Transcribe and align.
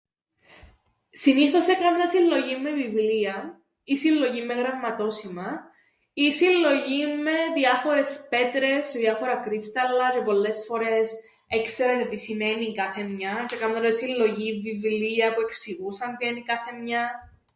Συνήθως 1.09 1.67
έκαμνα 1.67 2.07
συλλογήν 2.07 2.61
με 2.61 2.71
βιβλία 2.71 3.61
ή 3.83 3.97
συλλογήν 3.97 4.45
με 4.45 4.53
γραμματόσημα 4.53 5.61
ή 6.13 6.31
συλλογήν 6.33 7.21
με 7.21 7.31
διάφορες 7.55 8.27
πέτρες 8.29 8.87
τζ̌αι 8.87 8.99
διάφορα 8.99 9.35
κρύσταλλα, 9.37 10.09
τζ̌αι 10.15 10.23
πολλές 10.23 10.65
φορές 10.67 11.13
έξερα 11.47 11.97
τζ̌αι 11.97 12.07
τι 12.09 12.17
σημαίνει 12.17 12.65
η 12.65 12.73
κάθε 12.73 13.03
μια 13.03 13.33
τζ̌αι 13.47 13.55
έκαμνα 13.55 13.79
τζ̌αι 13.79 13.91
συλλογήν 13.93 14.61
βιβλία 14.61 15.33
που 15.33 15.41
εξηγούσαν 15.41 16.17
τι 16.17 16.25
εν' 16.27 16.35
η 16.37 16.41
κάθε 16.43 16.71
μια. 16.81 17.03